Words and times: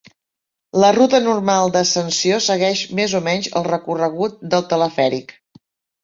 La 0.83 0.87
ruta 0.93 1.17
normal 1.25 1.73
d'ascensió 1.75 2.39
segueix 2.45 2.81
més 2.99 3.13
o 3.19 3.21
menys 3.27 3.49
el 3.61 3.67
recorregut 3.67 4.41
del 4.55 4.65
telefèric. 4.73 5.35